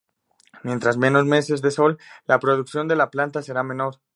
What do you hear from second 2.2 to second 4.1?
la producción de la planta será menor.